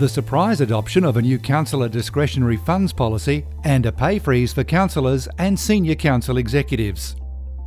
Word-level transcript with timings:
the 0.00 0.08
surprise 0.08 0.62
adoption 0.62 1.04
of 1.04 1.18
a 1.18 1.22
new 1.22 1.38
councillor 1.38 1.86
discretionary 1.86 2.56
funds 2.56 2.90
policy, 2.90 3.44
and 3.64 3.84
a 3.84 3.92
pay 3.92 4.18
freeze 4.18 4.50
for 4.50 4.64
councillors 4.64 5.28
and 5.36 5.60
senior 5.60 5.94
council 5.94 6.38
executives. 6.38 7.16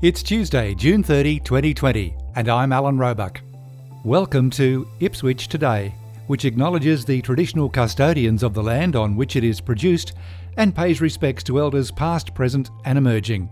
It's 0.01 0.23
Tuesday, 0.23 0.73
June 0.73 1.03
30, 1.03 1.41
2020, 1.41 2.17
and 2.35 2.49
I'm 2.49 2.73
Alan 2.73 2.97
Roebuck. 2.97 3.39
Welcome 4.03 4.49
to 4.49 4.87
Ipswich 4.99 5.47
Today, 5.47 5.93
which 6.25 6.43
acknowledges 6.43 7.05
the 7.05 7.21
traditional 7.21 7.69
custodians 7.69 8.41
of 8.41 8.55
the 8.55 8.63
land 8.63 8.95
on 8.95 9.15
which 9.15 9.35
it 9.35 9.43
is 9.43 9.61
produced 9.61 10.13
and 10.57 10.75
pays 10.75 11.01
respects 11.01 11.43
to 11.43 11.59
elders 11.59 11.91
past, 11.91 12.33
present, 12.33 12.71
and 12.83 12.97
emerging. 12.97 13.47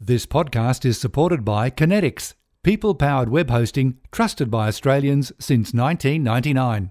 This 0.00 0.26
podcast 0.26 0.84
is 0.84 1.00
supported 1.00 1.44
by 1.44 1.70
Conetix, 1.70 2.34
people 2.64 2.96
powered 2.96 3.28
web 3.28 3.50
hosting 3.50 3.98
trusted 4.10 4.50
by 4.50 4.66
Australians 4.66 5.30
since 5.38 5.72
1999. 5.72 6.90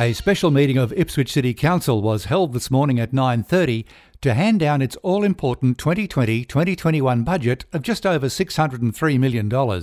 A 0.00 0.14
special 0.14 0.50
meeting 0.50 0.78
of 0.78 0.94
Ipswich 0.94 1.30
City 1.30 1.52
Council 1.52 2.00
was 2.00 2.24
held 2.24 2.54
this 2.54 2.70
morning 2.70 2.98
at 2.98 3.12
9:30 3.12 3.84
to 4.22 4.32
hand 4.32 4.58
down 4.58 4.80
its 4.80 4.96
all-important 5.02 5.76
2020-2021 5.76 7.22
budget 7.22 7.66
of 7.74 7.82
just 7.82 8.06
over 8.06 8.28
$603 8.28 9.18
million. 9.20 9.82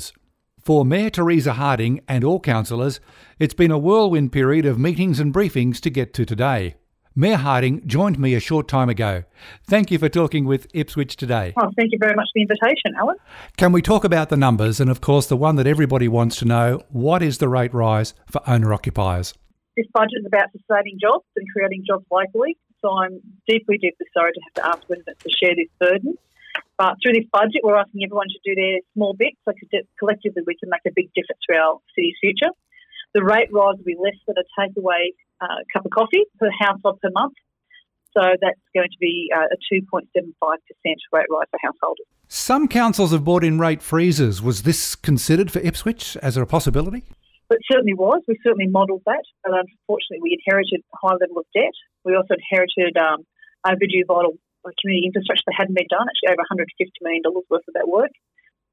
For 0.60 0.84
Mayor 0.84 1.12
Teresa 1.12 1.54
Harding 1.54 2.02
and 2.08 2.24
all 2.24 2.40
councillors, 2.40 3.00
it's 3.38 3.54
been 3.54 3.70
a 3.70 3.78
whirlwind 3.78 4.32
period 4.32 4.66
of 4.66 4.80
meetings 4.80 5.20
and 5.20 5.32
briefings 5.32 5.80
to 5.82 5.92
get 5.92 6.16
to 6.16 6.26
today. 6.26 6.74
Mayor 7.16 7.38
Harding 7.38 7.88
joined 7.88 8.18
me 8.18 8.34
a 8.34 8.40
short 8.40 8.68
time 8.68 8.90
ago. 8.90 9.24
Thank 9.66 9.92
you 9.92 10.00
for 10.00 10.10
talking 10.10 10.46
with 10.46 10.66
Ipswich 10.74 11.16
today. 11.16 11.54
Oh, 11.62 11.70
thank 11.78 11.92
you 11.92 12.00
very 12.02 12.16
much 12.16 12.26
for 12.34 12.40
the 12.40 12.42
invitation, 12.42 12.96
Alan. 12.98 13.18
Can 13.56 13.72
we 13.72 13.84
talk 13.84 14.04
about 14.04 14.30
the 14.30 14.36
numbers 14.36 14.80
and, 14.80 14.90
of 14.90 15.00
course, 15.00 15.28
the 15.28 15.38
one 15.38 15.58
that 15.58 15.68
everybody 15.68 16.08
wants 16.08 16.38
to 16.38 16.46
know 16.46 16.82
what 16.90 17.22
is 17.22 17.38
the 17.38 17.48
rate 17.48 17.72
rise 17.72 18.16
for 18.32 18.42
owner 18.50 18.74
occupiers? 18.74 19.36
This 19.78 19.86
budget 19.94 20.20
is 20.22 20.26
about 20.26 20.50
sustaining 20.52 20.98
jobs 21.00 21.30
and 21.38 21.46
creating 21.54 21.86
jobs 21.86 22.04
locally. 22.10 22.58
So 22.82 22.90
I'm 22.90 23.22
deeply, 23.48 23.78
deeply 23.78 24.08
sorry 24.12 24.34
to 24.34 24.42
have 24.42 24.54
to 24.58 24.64
ask 24.66 24.90
residents 24.90 25.22
to 25.22 25.30
share 25.30 25.54
this 25.54 25.70
burden. 25.80 26.18
But 26.78 26.98
through 27.02 27.14
this 27.14 27.30
budget, 27.32 27.62
we're 27.62 27.78
asking 27.78 28.02
everyone 28.04 28.28
to 28.30 28.40
do 28.42 28.54
their 28.58 28.82
small 28.94 29.14
bit 29.14 29.34
so 29.46 29.54
collectively 30.00 30.42
we 30.46 30.58
can 30.58 30.70
make 30.70 30.82
a 30.86 30.94
big 30.96 31.14
difference 31.14 31.42
to 31.50 31.56
our 31.58 31.78
city's 31.94 32.18
future. 32.20 32.50
The 33.14 33.24
rate 33.24 33.50
rise 33.54 33.78
will 33.78 33.86
be 33.86 33.98
less 33.98 34.18
than 34.26 34.36
a 34.38 34.46
takeaway 34.58 35.14
uh, 35.42 35.62
cup 35.74 35.86
of 35.86 35.92
coffee 35.92 36.26
per 36.40 36.50
household 36.60 37.00
per 37.02 37.10
month. 37.14 37.34
So 38.18 38.22
that's 38.42 38.60
going 38.74 38.90
to 38.90 38.98
be 39.00 39.30
uh, 39.36 39.46
a 39.46 39.58
2.75% 39.74 40.02
rate 41.14 41.26
rise 41.30 41.48
for 41.52 41.60
householders. 41.62 42.06
Some 42.28 42.68
councils 42.68 43.12
have 43.12 43.24
brought 43.24 43.44
in 43.44 43.60
rate 43.60 43.84
freezes. 43.84 44.42
Was 44.42 44.64
this 44.64 44.96
considered 44.96 45.52
for 45.52 45.60
Ipswich 45.60 46.18
as 46.18 46.36
a 46.36 46.46
possibility? 46.46 47.04
But 47.50 47.64
certainly 47.72 47.96
was. 47.96 48.24
We 48.28 48.38
certainly 48.44 48.68
modelled 48.68 49.04
that. 49.06 49.24
But 49.44 49.56
unfortunately, 49.56 50.22
we 50.22 50.38
inherited 50.38 50.84
a 50.84 50.98
high 51.00 51.16
level 51.16 51.40
of 51.40 51.48
debt. 51.56 51.76
We 52.04 52.16
also 52.16 52.36
inherited 52.36 52.98
um, 53.00 53.24
overdue 53.64 54.04
vital 54.08 54.36
community 54.84 55.08
infrastructure 55.08 55.48
that 55.48 55.56
hadn't 55.56 55.80
been 55.80 55.88
done, 55.88 56.08
actually 56.12 56.36
over 56.36 56.44
$150 56.44 56.68
million 57.00 57.24
worth 57.24 57.64
of 57.64 57.74
that 57.80 57.88
work. 57.88 58.12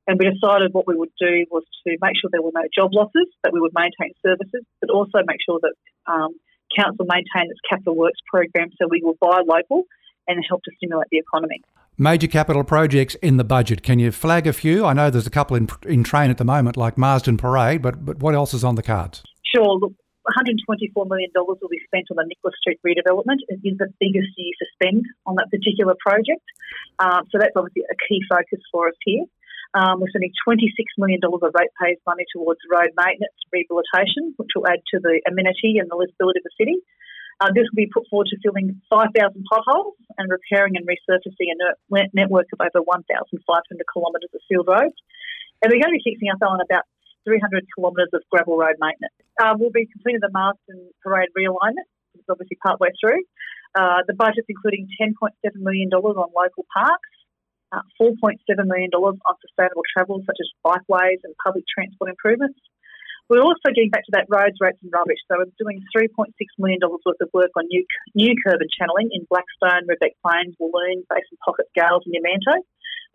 And 0.06 0.19
we 0.19 0.28
decided 0.28 0.74
what 0.74 0.86
we 0.86 0.98
would 0.98 1.14
do 1.18 1.46
was 1.51 1.64
to 1.86 1.96
make 2.02 2.18
sure 2.18 2.29
there 2.29 2.42
were 2.42 2.52
no 2.52 2.67
job 2.74 2.92
losses, 2.92 3.30
that 3.42 3.55
we 3.55 3.61
would 3.61 3.73
maintain 3.73 4.13
services, 4.20 4.67
but 4.80 4.90
also 4.90 5.24
make 5.24 5.40
sure 5.40 5.61
that 5.63 5.74
um, 6.11 6.34
council 6.77 7.07
maintained 7.08 7.48
its 7.51 7.63
capital 7.68 7.96
works 7.96 8.20
program 8.29 8.68
so 8.77 8.90
we 8.90 9.01
will 9.02 9.17
buy 9.20 9.40
local 9.46 9.84
and 10.29 10.45
help 10.46 10.63
to 10.64 10.73
stimulate 10.77 11.08
the 11.11 11.18
economy. 11.18 11.63
Major 11.96 12.27
capital 12.27 12.64
projects 12.64 13.14
in 13.22 13.36
the 13.36 13.44
budget. 13.44 13.84
Can 13.86 14.00
you 14.00 14.10
flag 14.10 14.48
a 14.48 14.52
few? 14.52 14.84
I 14.84 14.94
know 14.94 15.10
there's 15.10 15.28
a 15.28 15.30
couple 15.30 15.55
in, 15.55 15.68
in 15.86 16.02
train 16.02 16.28
at 16.28 16.38
the 16.38 16.44
moment, 16.44 16.77
like 16.77 16.98
Marsden 16.98 17.36
Parade, 17.36 17.82
but, 17.82 18.05
but 18.05 18.18
what 18.18 18.34
else 18.34 18.52
is 18.52 18.64
on 18.64 18.74
the 18.74 18.82
cards? 18.82 19.22
Sure. 19.55 19.78
Look, 19.78 19.94
$124 20.27 21.06
million 21.06 21.30
will 21.36 21.70
be 21.70 21.78
spent 21.86 22.10
on 22.10 22.18
the 22.18 22.27
Nicholas 22.27 22.58
Street 22.58 22.80
redevelopment. 22.83 23.46
It 23.46 23.62
is 23.62 23.78
the 23.78 23.86
biggest 24.02 24.34
year 24.34 24.54
to 24.58 24.66
spend 24.74 25.06
on 25.22 25.36
that 25.36 25.54
particular 25.54 25.94
project. 26.02 26.42
Um, 26.98 27.30
so 27.30 27.38
that's 27.38 27.54
obviously 27.54 27.86
a 27.86 27.96
key 28.10 28.18
focus 28.27 28.58
for 28.72 28.88
us 28.88 28.98
here. 29.06 29.22
Um, 29.78 30.02
we're 30.02 30.10
spending 30.10 30.34
$26 30.42 30.74
million 30.98 31.22
of 31.22 31.30
ratepayers 31.54 32.02
money 32.06 32.27
towards 32.34 32.58
road 32.70 32.90
maintenance 32.98 33.38
rehabilitation, 33.54 34.34
which 34.34 34.50
will 34.58 34.66
add 34.66 34.83
to 34.94 34.98
the 34.98 35.22
amenity 35.30 35.78
and 35.78 35.86
the 35.86 35.94
livability 35.94 36.42
of 36.42 36.46
the 36.46 36.58
city. 36.58 36.78
Uh, 37.40 37.50
this 37.55 37.67
will 37.70 37.83
be 37.83 37.90
put 37.90 38.06
forward 38.08 38.28
to 38.30 38.39
filling 38.42 38.80
5,000 38.90 39.11
potholes 39.50 39.98
and 40.18 40.30
repairing 40.30 40.77
and 40.77 40.86
resurfacing 40.86 41.50
a 41.50 41.74
network 42.14 42.46
of 42.52 42.61
over 42.62 42.83
1,500 42.84 43.34
kilometres 43.92 44.30
of 44.34 44.40
field 44.48 44.67
roads. 44.70 44.95
And 45.62 45.72
we're 45.72 45.83
going 45.83 45.95
to 45.95 46.00
be 46.02 46.06
fixing 46.06 46.30
up 46.30 46.42
on 46.46 46.61
about 46.61 46.86
300 47.24 47.67
kilometres 47.74 48.12
of 48.12 48.22
gravel 48.30 48.56
road 48.56 48.77
maintenance. 48.78 49.17
Uh, 49.40 49.56
we'll 49.58 49.74
be 49.74 49.89
completing 49.90 50.20
the 50.20 50.30
Marsden 50.30 50.92
Parade 51.02 51.33
realignment, 51.34 51.89
which 52.12 52.22
is 52.22 52.30
obviously 52.30 52.58
partway 52.62 52.92
through. 53.00 53.24
Uh, 53.74 54.06
the 54.06 54.14
budget's 54.14 54.46
including 54.46 54.86
$10.7 55.01 55.34
million 55.58 55.90
on 55.90 56.30
local 56.30 56.64
parks, 56.70 57.11
uh, 57.72 57.83
$4.7 57.98 58.39
million 58.70 58.90
on 58.95 59.34
sustainable 59.42 59.83
travel, 59.90 60.22
such 60.22 60.39
as 60.39 60.48
bikeways 60.62 61.18
and 61.24 61.34
public 61.42 61.64
transport 61.66 62.11
improvements, 62.11 62.61
we're 63.29 63.42
also 63.42 63.73
getting 63.73 63.90
back 63.90 64.05
to 64.05 64.12
that 64.12 64.27
roads, 64.29 64.57
rates 64.61 64.79
and 64.83 64.92
rubbish. 64.92 65.18
So 65.29 65.39
we're 65.39 65.52
doing 65.57 65.80
$3.6 65.96 66.29
million 66.58 66.80
worth 66.83 67.20
of 67.20 67.30
work 67.33 67.51
on 67.57 67.64
new, 67.68 67.85
new 68.14 68.35
curb 68.45 68.61
and 68.61 68.70
channeling 68.70 69.08
in 69.12 69.27
Blackstone, 69.30 69.89
Redbank 69.89 70.14
Plains, 70.20 70.55
Walloon, 70.61 71.05
Basin 71.08 71.39
Pocket, 71.45 71.67
Gailes 71.74 72.05
and 72.05 72.13
Yamanto, 72.13 72.61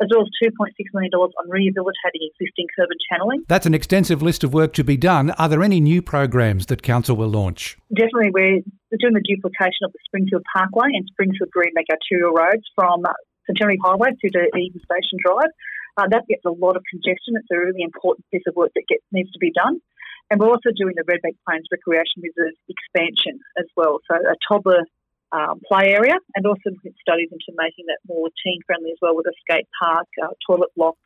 as 0.02 0.10
well 0.10 0.26
as 0.26 0.32
$2.6 0.42 0.74
million 0.94 1.12
on 1.14 1.46
rehabilitating 1.50 2.26
existing 2.26 2.68
curb 2.74 2.90
and 2.90 3.00
channeling. 3.12 3.46
That's 3.48 3.66
an 3.66 3.74
extensive 3.74 4.22
list 4.22 4.44
of 4.44 4.54
work 4.54 4.74
to 4.74 4.84
be 4.84 4.98
done. 4.98 5.32
Are 5.32 5.50
there 5.50 5.62
any 5.62 5.80
new 5.80 6.02
programs 6.02 6.66
that 6.68 6.82
Council 6.82 7.16
will 7.16 7.30
launch? 7.30 7.78
Definitely. 7.94 8.32
We're 8.34 8.98
doing 8.98 9.14
the 9.14 9.22
duplication 9.22 9.86
of 9.86 9.94
the 9.94 10.00
Springfield 10.06 10.44
Parkway 10.52 10.90
and 10.94 11.06
Springfield 11.12 11.50
Greenbank 11.54 11.86
arterial 11.94 12.34
roads 12.34 12.66
from 12.74 13.04
Centenary 13.46 13.78
Highway 13.84 14.10
through 14.20 14.32
to 14.32 14.50
Eden 14.58 14.82
Station 14.82 15.22
Drive. 15.24 15.54
Uh, 15.98 16.08
that 16.10 16.24
gets 16.30 16.46
a 16.46 16.52
lot 16.52 16.78
of 16.78 16.84
congestion. 16.90 17.36
It's 17.36 17.52
a 17.52 17.58
really 17.58 17.84
important 17.84 18.26
piece 18.32 18.44
of 18.48 18.56
work 18.56 18.72
that 18.76 18.84
gets, 18.88 19.04
needs 19.12 19.32
to 19.32 19.40
be 19.40 19.52
done. 19.52 19.82
And 20.30 20.40
we're 20.40 20.50
also 20.50 20.70
doing 20.76 20.94
the 20.96 21.04
Redbank 21.04 21.38
Plains 21.48 21.66
Recreation 21.72 22.22
Reserve 22.22 22.54
expansion 22.70 23.40
as 23.58 23.66
well. 23.76 24.00
So 24.10 24.16
a 24.16 24.36
toddler 24.48 24.86
um, 25.32 25.60
play 25.68 25.94
area 25.94 26.16
and 26.36 26.46
also 26.46 26.70
studies 27.02 27.30
into 27.32 27.52
making 27.58 27.86
that 27.88 28.00
more 28.08 28.30
teen 28.44 28.60
friendly 28.66 28.92
as 28.92 28.98
well 29.02 29.16
with 29.16 29.26
a 29.26 29.34
skate 29.42 29.68
park, 29.82 30.08
uh, 30.24 30.34
toilet 30.46 30.70
blocks, 30.76 31.00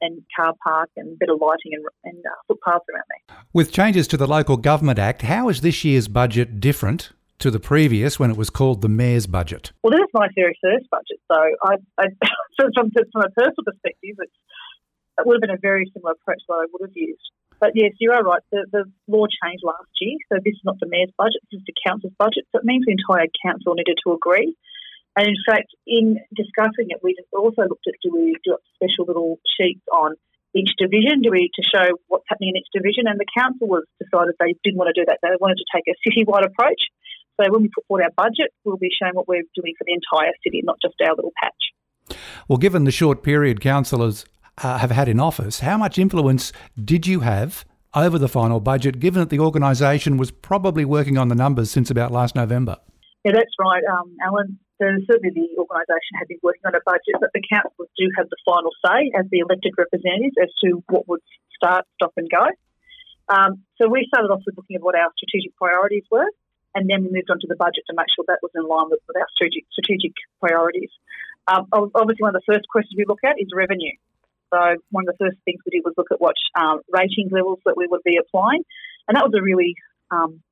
and 0.00 0.22
car 0.36 0.54
park 0.62 0.90
and 0.96 1.18
better 1.18 1.34
lighting 1.34 1.72
and, 1.72 1.84
and 2.04 2.24
uh, 2.24 2.34
footpaths 2.48 2.84
around 2.92 3.04
there. 3.08 3.36
With 3.52 3.72
changes 3.72 4.08
to 4.08 4.16
the 4.16 4.26
Local 4.26 4.56
Government 4.56 4.98
Act, 4.98 5.22
how 5.22 5.48
is 5.48 5.60
this 5.60 5.84
year's 5.84 6.08
budget 6.08 6.60
different 6.60 7.10
to 7.38 7.50
the 7.50 7.60
previous 7.60 8.18
when 8.18 8.30
it 8.30 8.36
was 8.36 8.50
called 8.50 8.82
the 8.82 8.88
Mayor's 8.88 9.26
budget? 9.26 9.72
Well, 9.82 9.92
this 9.92 10.00
is 10.00 10.10
my 10.12 10.28
very 10.34 10.58
first 10.62 10.88
budget, 10.90 11.20
so 11.30 11.36
I, 11.36 11.76
I 11.98 12.06
from, 12.74 12.90
from 12.90 13.22
a 13.22 13.30
personal 13.30 13.64
perspective, 13.64 14.16
it 14.18 14.30
would 15.24 15.34
have 15.36 15.40
been 15.40 15.56
a 15.56 15.60
very 15.60 15.90
similar 15.94 16.12
approach 16.12 16.42
that 16.48 16.54
I 16.54 16.66
would 16.72 16.88
have 16.88 16.96
used. 16.96 17.30
But 17.64 17.72
yes, 17.72 17.96
you 17.96 18.12
are 18.12 18.20
right. 18.20 18.44
The, 18.52 18.68
the 18.76 18.84
law 19.08 19.24
changed 19.24 19.64
last 19.64 19.88
year, 19.96 20.20
so 20.28 20.36
this 20.44 20.52
is 20.52 20.60
not 20.68 20.76
the 20.84 20.86
mayor's 20.92 21.08
budget, 21.16 21.40
this 21.48 21.64
is 21.64 21.64
the 21.64 21.72
council's 21.80 22.12
budget. 22.20 22.44
So 22.52 22.60
it 22.60 22.68
means 22.68 22.84
the 22.84 22.92
entire 22.92 23.24
council 23.40 23.72
needed 23.72 23.96
to 24.04 24.12
agree. 24.12 24.52
And 25.16 25.32
in 25.32 25.40
fact, 25.48 25.72
in 25.88 26.20
discussing 26.36 26.92
it, 26.92 27.00
we 27.00 27.16
also 27.32 27.64
looked 27.64 27.88
at 27.88 27.96
do 28.04 28.12
we 28.12 28.36
do 28.44 28.60
special 28.76 29.08
little 29.08 29.40
sheets 29.56 29.80
on 29.88 30.12
each 30.52 30.76
division? 30.76 31.24
Do 31.24 31.32
we 31.32 31.48
to 31.56 31.64
show 31.64 31.96
what's 32.12 32.28
happening 32.28 32.52
in 32.52 32.60
each 32.60 32.68
division? 32.68 33.08
And 33.08 33.16
the 33.16 33.32
council 33.32 33.64
was 33.64 33.88
decided 33.96 34.36
they 34.36 34.60
didn't 34.60 34.76
want 34.76 34.92
to 34.92 35.00
do 35.00 35.08
that. 35.08 35.24
They 35.24 35.32
wanted 35.40 35.56
to 35.56 35.68
take 35.72 35.88
a 35.88 35.96
citywide 36.04 36.44
approach. 36.44 36.92
So 37.40 37.48
when 37.48 37.64
we 37.64 37.72
put 37.72 37.88
forward 37.88 38.04
our 38.04 38.12
budget, 38.12 38.52
we'll 38.68 38.76
be 38.76 38.92
showing 38.92 39.16
what 39.16 39.24
we're 39.24 39.48
doing 39.56 39.72
for 39.80 39.88
the 39.88 39.96
entire 39.96 40.36
city, 40.44 40.60
not 40.68 40.84
just 40.84 41.00
our 41.00 41.16
little 41.16 41.32
patch. 41.40 42.20
Well, 42.44 42.60
given 42.60 42.84
the 42.84 42.92
short 42.92 43.24
period 43.24 43.64
councillors 43.64 44.28
uh, 44.58 44.78
have 44.78 44.90
had 44.90 45.08
in 45.08 45.20
office, 45.20 45.60
how 45.60 45.76
much 45.76 45.98
influence 45.98 46.52
did 46.82 47.06
you 47.06 47.20
have 47.20 47.64
over 47.94 48.18
the 48.18 48.28
final 48.28 48.60
budget, 48.60 49.00
given 49.00 49.20
that 49.20 49.30
the 49.30 49.38
organisation 49.38 50.16
was 50.16 50.30
probably 50.30 50.84
working 50.84 51.16
on 51.16 51.28
the 51.28 51.34
numbers 51.34 51.70
since 51.70 51.90
about 51.90 52.10
last 52.10 52.34
November? 52.34 52.76
Yeah, 53.24 53.32
that's 53.32 53.54
right, 53.58 53.82
um, 53.90 54.14
Alan. 54.24 54.58
So 54.78 54.86
certainly 55.06 55.30
the 55.30 55.48
organisation 55.56 56.18
had 56.18 56.26
been 56.26 56.42
working 56.42 56.62
on 56.66 56.74
a 56.74 56.82
budget, 56.84 57.14
but 57.20 57.30
the 57.32 57.42
councils 57.48 57.88
do 57.96 58.10
have 58.18 58.28
the 58.28 58.36
final 58.44 58.70
say 58.84 59.12
as 59.16 59.24
the 59.30 59.38
elected 59.38 59.72
representatives 59.78 60.34
as 60.42 60.50
to 60.64 60.82
what 60.90 61.06
would 61.08 61.20
start, 61.54 61.86
stop, 61.94 62.12
and 62.16 62.28
go. 62.28 62.44
Um, 63.28 63.62
so 63.80 63.88
we 63.88 64.04
started 64.10 64.28
off 64.34 64.42
with 64.44 64.56
looking 64.56 64.76
at 64.76 64.82
what 64.82 64.96
our 64.98 65.08
strategic 65.16 65.56
priorities 65.56 66.04
were. 66.10 66.26
and 66.74 66.90
then 66.90 67.04
we 67.04 67.10
moved 67.12 67.30
on 67.30 67.38
to 67.38 67.46
the 67.46 67.56
budget 67.56 67.86
to 67.86 67.94
make 67.94 68.10
sure 68.14 68.24
that 68.26 68.42
was 68.42 68.50
in 68.54 68.66
line 68.66 68.90
with, 68.90 69.00
with 69.06 69.16
our 69.16 69.26
strategic, 69.30 69.64
strategic 69.70 70.12
priorities. 70.40 70.90
Um, 71.46 71.66
obviously, 71.72 72.22
one 72.26 72.34
of 72.34 72.40
the 72.42 72.52
first 72.52 72.66
questions 72.68 72.94
we 72.98 73.04
look 73.06 73.22
at 73.24 73.38
is 73.38 73.48
revenue. 73.54 73.94
So 74.52 74.58
one 74.90 75.04
of 75.08 75.14
the 75.14 75.24
first 75.24 75.38
things 75.44 75.60
we 75.64 75.78
did 75.78 75.84
was 75.84 75.94
look 75.96 76.12
at 76.12 76.20
what 76.20 76.36
um, 76.58 76.80
rating 76.90 77.28
levels 77.30 77.58
that 77.64 77.76
we 77.76 77.86
would 77.86 78.02
be 78.04 78.18
applying, 78.18 78.62
and 79.08 79.16
that 79.16 79.24
was 79.24 79.34
a 79.36 79.42
really 79.42 79.74
um, 80.10 80.42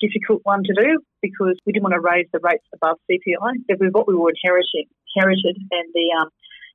difficult 0.00 0.40
one 0.44 0.62
to 0.64 0.74
do 0.74 0.98
because 1.22 1.56
we 1.64 1.72
didn't 1.72 1.84
want 1.84 1.94
to 1.94 2.00
raise 2.00 2.26
the 2.32 2.40
rates 2.42 2.66
above 2.74 2.98
CPI. 3.10 3.68
It 3.68 3.78
was 3.78 3.90
what 3.92 4.08
we 4.08 4.14
were 4.14 4.32
inheriting, 4.32 4.88
inherited, 5.14 5.56
and 5.70 5.86
the 5.94 6.06
um, 6.20 6.28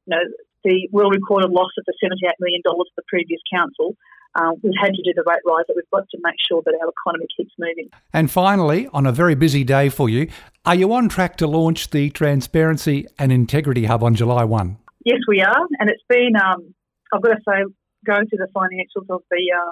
you 0.05 0.11
know 0.15 0.23
the 0.63 0.89
well 0.91 1.09
recorded 1.09 1.51
loss 1.51 1.71
of 1.77 1.85
the 1.85 1.93
$78 2.03 2.31
million 2.39 2.61
of 2.65 2.87
the 2.97 3.03
previous 3.07 3.39
council. 3.53 3.95
Uh, 4.33 4.51
we've 4.61 4.73
had 4.81 4.93
to 4.93 5.01
do 5.01 5.13
the 5.15 5.23
rate 5.25 5.39
rise, 5.45 5.63
but 5.67 5.77
we've 5.77 5.89
got 5.93 6.09
to 6.09 6.17
make 6.21 6.35
sure 6.45 6.61
that 6.65 6.73
our 6.81 6.89
economy 6.89 7.25
keeps 7.37 7.53
moving. 7.57 7.89
And 8.11 8.29
finally, 8.29 8.89
on 8.91 9.05
a 9.05 9.13
very 9.13 9.33
busy 9.33 9.63
day 9.63 9.87
for 9.87 10.09
you, 10.09 10.27
are 10.65 10.75
you 10.75 10.91
on 10.91 11.07
track 11.07 11.37
to 11.37 11.47
launch 11.47 11.91
the 11.91 12.09
Transparency 12.09 13.07
and 13.17 13.31
Integrity 13.31 13.85
Hub 13.85 14.03
on 14.03 14.13
July 14.13 14.43
1? 14.43 14.77
Yes, 15.05 15.21
we 15.29 15.45
are, 15.45 15.61
and 15.77 15.85
it's 15.85 16.01
been, 16.09 16.33
um, 16.33 16.73
I've 17.13 17.21
got 17.21 17.37
to 17.37 17.43
say, 17.45 17.61
going 18.09 18.25
through 18.25 18.41
the 18.41 18.49
financials 18.49 19.05
of 19.13 19.21
the 19.29 19.43
uh, 19.53 19.69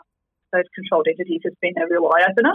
those 0.54 0.70
controlled 0.78 1.10
entities 1.10 1.42
has 1.42 1.58
been 1.58 1.74
a 1.82 1.90
real 1.90 2.06
eye 2.06 2.30
opener. 2.30 2.54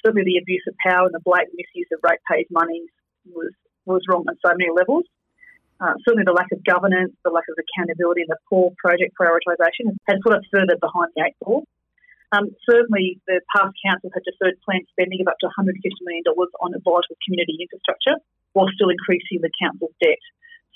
Certainly, 0.00 0.24
the 0.24 0.40
abuse 0.40 0.64
of 0.64 0.72
power 0.80 1.04
and 1.04 1.12
the 1.12 1.20
blatant 1.20 1.52
misuse 1.52 1.92
of 1.92 2.00
ratepayers' 2.00 2.48
money 2.48 2.80
was 3.28 3.52
was 3.84 4.00
wrong 4.08 4.24
on 4.24 4.40
so 4.40 4.56
many 4.56 4.72
levels. 4.72 5.04
Uh, 5.84 5.92
certainly, 6.08 6.24
the 6.24 6.32
lack 6.32 6.48
of 6.48 6.64
governance, 6.64 7.12
the 7.28 7.34
lack 7.34 7.44
of 7.52 7.60
accountability, 7.60 8.24
and 8.24 8.32
the 8.32 8.40
poor 8.48 8.72
project 8.80 9.12
prioritisation 9.20 9.92
has 10.08 10.16
put 10.24 10.32
us 10.32 10.48
further 10.48 10.80
behind 10.80 11.12
the 11.12 11.28
eight 11.28 11.36
ball. 11.44 11.68
Um, 12.32 12.48
certainly, 12.64 13.20
the 13.28 13.44
past 13.52 13.76
council 13.84 14.08
had 14.16 14.24
deferred 14.24 14.56
planned 14.64 14.88
spending 14.96 15.20
of 15.20 15.28
up 15.28 15.36
to 15.44 15.52
$150 15.52 15.76
million 16.08 16.24
on 16.24 16.72
vital 16.72 17.16
community 17.20 17.60
infrastructure 17.60 18.16
while 18.56 18.72
still 18.72 18.88
increasing 18.88 19.44
the 19.44 19.52
council's 19.60 19.92
debt. 20.00 20.24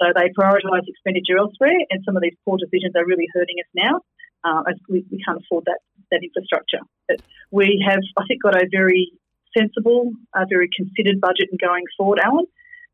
So 0.01 0.07
they 0.15 0.31
prioritise 0.39 0.87
expenditure 0.87 1.39
elsewhere, 1.39 1.79
and 1.91 2.03
some 2.05 2.17
of 2.17 2.23
these 2.23 2.37
poor 2.45 2.57
decisions 2.59 2.95
are 2.97 3.05
really 3.05 3.27
hurting 3.35 3.57
us 3.61 3.71
now. 3.75 4.01
Uh, 4.45 4.63
as 4.71 4.77
we, 4.89 5.05
we 5.11 5.21
can't 5.27 5.43
afford 5.43 5.65
that 5.67 5.81
that 6.13 6.21
infrastructure. 6.23 6.79
But 7.09 7.21
we 7.51 7.85
have, 7.87 8.01
I 8.17 8.25
think, 8.29 8.43
got 8.43 8.55
a 8.55 8.67
very 8.71 9.13
sensible, 9.57 10.13
a 10.35 10.47
very 10.49 10.69
considered 10.75 11.21
budget 11.21 11.49
and 11.51 11.61
going 11.61 11.85
forward, 11.97 12.21
Alan, 12.23 12.47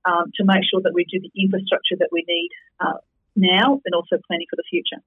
um, 0.05 0.31
to 0.37 0.45
make 0.45 0.65
sure 0.69 0.81
that 0.83 0.93
we 0.95 1.05
do 1.05 1.21
the 1.21 1.31
infrastructure 1.41 1.97
that 1.99 2.09
we 2.13 2.25
need 2.27 2.49
uh, 2.81 2.99
now 3.37 3.81
and 3.85 3.95
also 3.95 4.17
planning 4.27 4.47
for 4.49 4.57
the 4.57 4.65
future. 4.69 5.03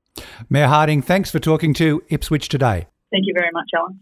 Mayor 0.49 0.67
Harding, 0.67 1.01
thanks 1.01 1.31
for 1.31 1.39
talking 1.39 1.73
to 1.75 2.03
Ipswich 2.09 2.49
today. 2.49 2.87
Thank 3.11 3.25
you 3.25 3.33
very 3.35 3.51
much, 3.51 3.69
Alan. 3.75 3.99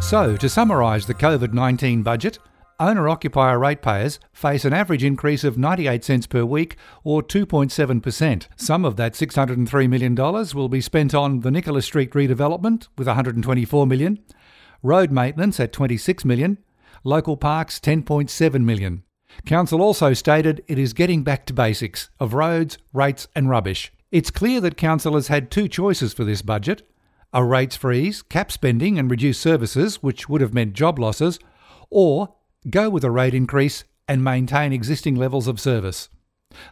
So, 0.00 0.36
to 0.36 0.48
summarise 0.48 1.06
the 1.06 1.14
COVID 1.14 1.52
19 1.52 2.02
budget, 2.02 2.38
Owner 2.80 3.08
occupier 3.08 3.56
ratepayers 3.58 4.18
face 4.32 4.64
an 4.64 4.72
average 4.72 5.04
increase 5.04 5.44
of 5.44 5.56
98 5.56 6.02
cents 6.02 6.26
per 6.26 6.44
week 6.44 6.76
or 7.04 7.22
2.7%. 7.22 8.48
Some 8.56 8.84
of 8.84 8.96
that 8.96 9.12
$603 9.12 9.88
million 9.88 10.14
will 10.16 10.68
be 10.68 10.80
spent 10.80 11.14
on 11.14 11.40
the 11.40 11.52
Nicholas 11.52 11.86
Street 11.86 12.10
redevelopment 12.12 12.88
with 12.98 13.06
124 13.06 13.86
million, 13.86 14.18
road 14.82 15.12
maintenance 15.12 15.60
at 15.60 15.72
26 15.72 16.24
million, 16.24 16.58
local 17.04 17.36
parks 17.36 17.78
10.7 17.78 18.64
million. 18.64 19.04
Council 19.46 19.80
also 19.80 20.12
stated 20.12 20.64
it 20.66 20.78
is 20.78 20.92
getting 20.92 21.22
back 21.22 21.46
to 21.46 21.52
basics 21.52 22.10
of 22.18 22.34
roads, 22.34 22.78
rates 22.92 23.28
and 23.36 23.48
rubbish. 23.48 23.92
It's 24.10 24.30
clear 24.30 24.60
that 24.60 24.76
council 24.76 25.14
has 25.14 25.28
had 25.28 25.50
two 25.50 25.68
choices 25.68 26.12
for 26.12 26.24
this 26.24 26.42
budget: 26.42 26.88
a 27.32 27.44
rates 27.44 27.76
freeze, 27.76 28.22
cap 28.22 28.50
spending 28.50 28.98
and 28.98 29.10
reduce 29.10 29.38
services 29.38 30.02
which 30.02 30.28
would 30.28 30.40
have 30.40 30.54
meant 30.54 30.72
job 30.72 30.98
losses, 30.98 31.38
or 31.90 32.34
go 32.68 32.88
with 32.90 33.04
a 33.04 33.10
rate 33.10 33.34
increase 33.34 33.84
and 34.08 34.22
maintain 34.22 34.72
existing 34.72 35.16
levels 35.16 35.48
of 35.48 35.60
service. 35.60 36.08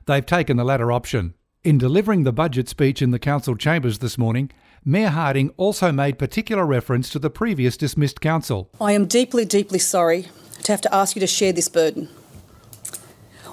They've 0.07 0.25
taken 0.25 0.57
the 0.57 0.65
latter 0.65 0.93
option. 0.93 1.35
In 1.65 1.79
delivering 1.79 2.25
the 2.25 2.33
budget 2.33 2.69
speech 2.69 3.01
in 3.03 3.11
the 3.11 3.19
council 3.19 3.57
chambers 3.57 4.01
this 4.01 4.19
morning, 4.19 4.51
Mayor 4.85 5.11
Harding 5.11 5.51
also 5.57 5.93
made 5.93 6.19
particular 6.19 6.67
reference 6.67 7.09
to 7.11 7.19
the 7.19 7.31
previous 7.31 7.77
dismissed 7.77 8.21
council. 8.21 8.69
I 8.81 8.93
am 8.93 9.07
deeply, 9.07 9.45
deeply 9.45 9.79
sorry 9.79 10.27
to 10.65 10.73
have 10.73 10.81
to 10.81 10.95
ask 10.95 11.15
you 11.15 11.21
to 11.21 11.27
share 11.27 11.53
this 11.53 11.69
burden. 11.69 12.09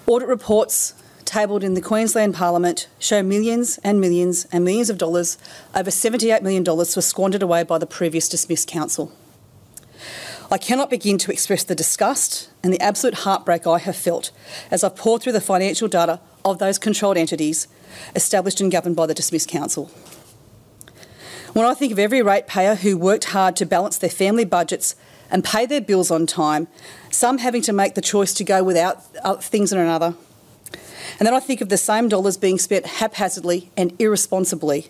Audit 0.07 0.27
reports 0.27 0.95
tabled 1.25 1.63
in 1.63 1.75
the 1.75 1.81
Queensland 1.81 2.33
Parliament 2.33 2.88
show 2.97 3.21
millions 3.21 3.77
and 3.83 4.01
millions 4.01 4.47
and 4.51 4.65
millions 4.65 4.89
of 4.89 4.97
dollars, 4.97 5.38
over 5.75 5.91
$78 5.91 6.41
million, 6.41 6.63
were 6.63 6.86
squandered 6.86 7.44
away 7.44 7.62
by 7.62 7.77
the 7.77 7.86
previous 7.86 8.27
dismissed 8.27 8.68
council. 8.68 9.12
I 10.51 10.57
cannot 10.57 10.90
begin 10.90 11.19
to 11.19 11.31
express 11.31 11.63
the 11.63 11.75
disgust 11.75 12.50
and 12.63 12.74
the 12.74 12.81
absolute 12.81 13.19
heartbreak 13.19 13.68
I 13.68 13.78
have 13.78 13.96
felt 13.96 14.31
as 14.72 14.84
I've 14.84 14.96
poured 14.96 15.22
through 15.22 15.34
the 15.34 15.42
financial 15.42 15.88
data 15.88 16.19
of 16.44 16.57
those 16.57 16.80
controlled 16.80 17.18
entities 17.18 17.68
established 18.16 18.60
and 18.60 18.72
governed 18.72 18.96
by 18.96 19.06
the 19.06 19.13
dismissed 19.13 19.48
council. 19.48 19.92
When 21.54 21.66
I 21.66 21.75
think 21.75 21.92
of 21.92 22.00
every 22.00 22.24
ratepayer 22.24 22.75
who 22.75 22.98
worked 22.98 23.25
hard 23.25 23.56
to 23.57 23.66
balance 23.66 24.00
their 24.00 24.10
family 24.10 24.46
budgets 24.46 24.96
and 25.30 25.44
pay 25.44 25.68
their 25.68 25.81
bills 25.81 26.10
on 26.10 26.25
time, 26.25 26.68
some 27.12 27.38
having 27.38 27.62
to 27.63 27.74
make 27.74 27.94
the 27.94 28.01
choice 28.01 28.34
to 28.34 28.44
go 28.44 28.63
without 28.63 29.04
uh, 29.24 29.36
things 29.36 29.72
and 29.72 29.80
another, 29.80 30.16
and 31.19 31.28
then 31.28 31.34
I 31.34 31.40
think 31.40 31.62
of 31.62 31.69
the 31.69 31.78
same 31.78 32.10
dollars 32.10 32.38
being 32.38 32.57
spent 32.57 32.86
haphazardly 32.86 33.69
and 33.78 33.94
irresponsibly 34.00 34.90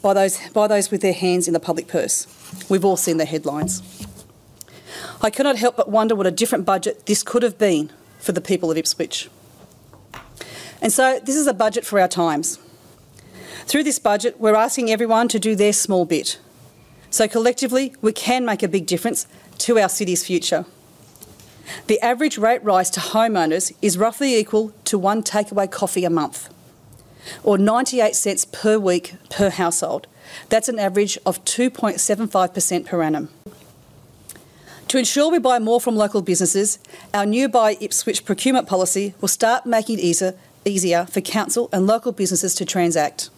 by 0.00 0.14
those, 0.14 0.38
by 0.50 0.66
those 0.66 0.90
with 0.90 1.02
their 1.02 1.12
hands 1.12 1.46
in 1.46 1.52
the 1.52 1.60
public 1.60 1.88
purse. 1.88 2.26
We've 2.70 2.84
all 2.84 2.96
seen 2.96 3.16
the 3.16 3.24
headlines. 3.24 4.05
I 5.22 5.30
cannot 5.30 5.56
help 5.56 5.76
but 5.76 5.90
wonder 5.90 6.14
what 6.14 6.26
a 6.26 6.30
different 6.30 6.64
budget 6.64 7.06
this 7.06 7.22
could 7.22 7.42
have 7.42 7.58
been 7.58 7.90
for 8.18 8.32
the 8.32 8.40
people 8.40 8.70
of 8.70 8.76
Ipswich. 8.76 9.28
And 10.82 10.92
so, 10.92 11.18
this 11.22 11.36
is 11.36 11.46
a 11.46 11.54
budget 11.54 11.86
for 11.86 11.98
our 11.98 12.08
times. 12.08 12.58
Through 13.64 13.84
this 13.84 13.98
budget, 13.98 14.38
we're 14.38 14.54
asking 14.54 14.90
everyone 14.90 15.28
to 15.28 15.38
do 15.38 15.56
their 15.56 15.72
small 15.72 16.04
bit. 16.04 16.38
So, 17.10 17.26
collectively, 17.26 17.94
we 18.02 18.12
can 18.12 18.44
make 18.44 18.62
a 18.62 18.68
big 18.68 18.86
difference 18.86 19.26
to 19.58 19.78
our 19.78 19.88
city's 19.88 20.24
future. 20.24 20.66
The 21.86 22.00
average 22.00 22.38
rate 22.38 22.62
rise 22.62 22.90
to 22.90 23.00
homeowners 23.00 23.74
is 23.82 23.98
roughly 23.98 24.36
equal 24.36 24.72
to 24.84 24.98
one 24.98 25.22
takeaway 25.22 25.70
coffee 25.70 26.04
a 26.04 26.10
month, 26.10 26.52
or 27.42 27.58
98 27.58 28.14
cents 28.14 28.44
per 28.44 28.78
week 28.78 29.14
per 29.30 29.50
household. 29.50 30.06
That's 30.48 30.68
an 30.68 30.78
average 30.78 31.18
of 31.24 31.44
2.75% 31.44 32.86
per 32.86 33.02
annum. 33.02 33.30
To 34.88 34.98
ensure 34.98 35.32
we 35.32 35.40
buy 35.40 35.58
more 35.58 35.80
from 35.80 35.96
local 35.96 36.22
businesses, 36.22 36.78
our 37.12 37.26
new 37.26 37.48
Buy 37.48 37.76
Ipswich 37.80 38.24
procurement 38.24 38.68
policy 38.68 39.14
will 39.20 39.26
start 39.26 39.66
making 39.66 39.98
it 39.98 40.02
easier, 40.02 40.34
easier 40.64 41.06
for 41.06 41.20
council 41.20 41.68
and 41.72 41.88
local 41.88 42.12
businesses 42.12 42.54
to 42.54 42.64
transact. 42.64 43.28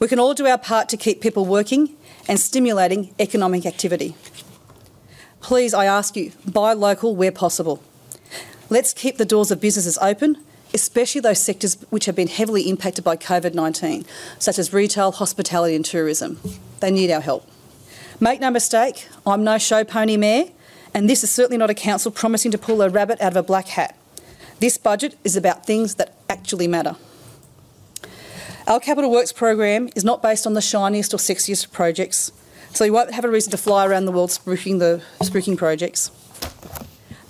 We 0.00 0.08
can 0.08 0.18
all 0.18 0.34
do 0.34 0.48
our 0.48 0.58
part 0.58 0.88
to 0.88 0.96
keep 0.96 1.20
people 1.20 1.44
working 1.44 1.94
and 2.26 2.40
stimulating 2.40 3.14
economic 3.20 3.64
activity. 3.64 4.16
Please, 5.40 5.72
I 5.72 5.84
ask 5.84 6.16
you, 6.16 6.32
buy 6.44 6.72
local 6.72 7.14
where 7.14 7.30
possible. 7.30 7.80
Let's 8.68 8.92
keep 8.92 9.18
the 9.18 9.24
doors 9.24 9.52
of 9.52 9.60
businesses 9.60 9.98
open, 9.98 10.36
especially 10.74 11.20
those 11.20 11.38
sectors 11.38 11.76
which 11.90 12.06
have 12.06 12.16
been 12.16 12.28
heavily 12.28 12.68
impacted 12.68 13.04
by 13.04 13.16
COVID 13.16 13.54
19, 13.54 14.04
such 14.40 14.58
as 14.58 14.72
retail, 14.72 15.12
hospitality, 15.12 15.76
and 15.76 15.84
tourism. 15.84 16.40
They 16.80 16.90
need 16.90 17.12
our 17.12 17.20
help. 17.20 17.48
Make 18.22 18.38
no 18.38 18.50
mistake, 18.50 19.08
I'm 19.24 19.44
no 19.44 19.56
show 19.56 19.82
pony 19.82 20.18
mayor, 20.18 20.50
and 20.92 21.08
this 21.08 21.24
is 21.24 21.30
certainly 21.30 21.56
not 21.56 21.70
a 21.70 21.74
council 21.74 22.12
promising 22.12 22.50
to 22.50 22.58
pull 22.58 22.82
a 22.82 22.90
rabbit 22.90 23.18
out 23.18 23.32
of 23.32 23.36
a 23.36 23.42
black 23.42 23.68
hat. 23.68 23.96
This 24.58 24.76
budget 24.76 25.16
is 25.24 25.36
about 25.36 25.64
things 25.64 25.94
that 25.94 26.18
actually 26.28 26.68
matter. 26.68 26.96
Our 28.66 28.78
Capital 28.78 29.10
Works 29.10 29.32
program 29.32 29.88
is 29.96 30.04
not 30.04 30.22
based 30.22 30.46
on 30.46 30.52
the 30.52 30.60
shiniest 30.60 31.14
or 31.14 31.16
sexiest 31.16 31.72
projects, 31.72 32.30
so 32.74 32.84
you 32.84 32.92
won't 32.92 33.14
have 33.14 33.24
a 33.24 33.30
reason 33.30 33.52
to 33.52 33.56
fly 33.56 33.86
around 33.86 34.04
the 34.04 34.12
world 34.12 34.28
spruiking 34.28 34.80
the 34.80 35.02
spruiking 35.20 35.56
projects. 35.56 36.10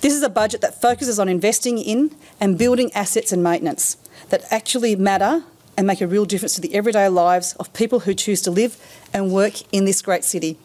This 0.00 0.12
is 0.12 0.24
a 0.24 0.28
budget 0.28 0.60
that 0.62 0.80
focuses 0.80 1.20
on 1.20 1.28
investing 1.28 1.78
in 1.78 2.16
and 2.40 2.58
building 2.58 2.92
assets 2.94 3.30
and 3.30 3.44
maintenance 3.44 3.96
that 4.30 4.42
actually 4.50 4.96
matter 4.96 5.44
and 5.76 5.86
make 5.86 6.00
a 6.00 6.08
real 6.08 6.24
difference 6.24 6.56
to 6.56 6.60
the 6.60 6.74
everyday 6.74 7.08
lives 7.08 7.54
of 7.60 7.72
people 7.74 8.00
who 8.00 8.12
choose 8.12 8.42
to 8.42 8.50
live 8.50 8.76
and 9.14 9.30
work 9.30 9.52
in 9.72 9.84
this 9.84 10.02
great 10.02 10.24
city. 10.24 10.58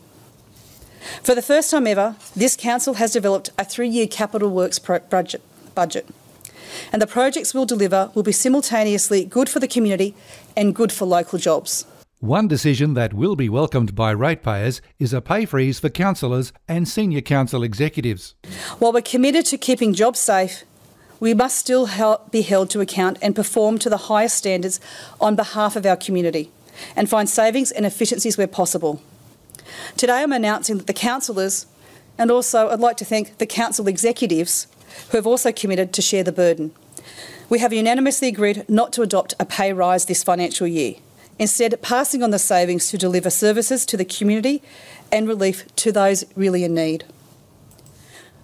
For 1.24 1.36
the 1.36 1.42
first 1.42 1.72
time 1.72 1.88
ever, 1.88 2.16
this 2.36 2.56
council 2.56 2.96
has 2.96 3.14
developed 3.14 3.50
a 3.58 3.66
three-year 3.66 4.08
capital 4.08 4.50
works 4.50 4.80
budget, 4.80 5.42
budget. 5.74 6.08
And 6.92 7.02
the 7.02 7.08
projects 7.08 7.54
we'll 7.54 7.66
deliver 7.66 8.12
will 8.14 8.24
be 8.24 8.32
simultaneously 8.32 9.26
good 9.26 9.50
for 9.50 9.60
the 9.60 9.68
community 9.68 10.16
and 10.56 10.76
good 10.76 10.92
for 10.92 11.06
local 11.06 11.40
jobs. 11.40 11.86
One 12.20 12.48
decision 12.48 12.96
that 12.96 13.14
will 13.14 13.36
be 13.36 13.50
welcomed 13.50 13.94
by 13.94 14.12
ratepayers 14.12 14.82
is 15.00 15.14
a 15.14 15.22
pay 15.22 15.46
freeze 15.46 15.80
for 15.80 15.90
councillors 15.90 16.54
and 16.68 16.88
senior 16.88 17.22
council 17.22 17.62
executives. 17.62 18.36
While 18.80 18.94
we're 18.94 19.02
committed 19.02 19.46
to 19.48 19.58
keeping 19.58 19.94
jobs 19.94 20.20
safe, 20.20 20.64
we 21.20 21.34
must 21.34 21.58
still 21.58 21.88
be 22.32 22.42
held 22.42 22.70
to 22.72 22.82
account 22.82 23.18
and 23.22 23.36
perform 23.36 23.78
to 23.80 23.90
the 23.90 24.10
highest 24.10 24.38
standards 24.38 24.80
on 25.22 25.36
behalf 25.36 25.76
of 25.76 25.86
our 25.86 25.98
community 25.98 26.52
and 26.96 27.10
find 27.10 27.30
savings 27.30 27.72
and 27.72 27.86
efficiencies 27.86 28.38
where 28.38 28.48
possible. 28.48 29.02
Today 29.98 30.22
I'm 30.22 30.34
announcing 30.34 30.78
that 30.78 30.88
the 30.88 30.94
councillors, 30.94 31.66
and 32.18 32.32
also 32.32 32.70
I'd 32.70 32.80
like 32.80 32.98
to 32.98 33.06
thank 33.06 33.38
the 33.38 33.46
council 33.46 33.88
executives 33.88 34.68
who 35.10 35.18
have 35.18 35.28
also 35.28 35.52
committed 35.52 35.94
to 35.94 36.02
share 36.02 36.24
the 36.24 36.32
burden. 36.32 36.74
We 37.50 37.60
have 37.60 37.74
unanimously 37.74 38.28
agreed 38.28 38.68
not 38.68 38.92
to 38.94 39.02
adopt 39.02 39.36
a 39.40 39.46
pay 39.46 39.74
rise 39.74 40.06
this 40.06 40.24
financial 40.24 40.66
year, 40.68 40.96
instead, 41.38 41.82
passing 41.82 42.24
on 42.24 42.32
the 42.32 42.40
savings 42.40 42.90
to 42.90 42.98
deliver 42.98 43.30
services 43.30 43.86
to 43.88 43.98
the 43.98 44.06
community 44.06 44.64
and 45.12 45.28
relief 45.28 45.66
to 45.76 45.92
those 45.92 46.26
really 46.36 46.64
in 46.64 46.74
need. 46.74 47.06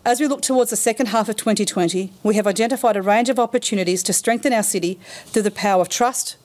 As 0.04 0.20
we 0.20 0.28
look 0.28 0.42
towards 0.42 0.72
the 0.72 0.76
second 0.76 1.08
half 1.08 1.30
of 1.30 1.36
2020, 1.36 2.12
we 2.24 2.36
have 2.36 2.48
identified 2.48 2.98
a 2.98 3.04
range 3.04 3.30
of 3.30 3.40
opportunities 3.40 4.02
to 4.04 4.14
strengthen 4.14 4.52
our 4.52 4.64
city 4.64 5.00
through 5.26 5.44
the 5.44 5.52
power 5.52 5.82
of 5.82 5.90
trust, 5.90 6.38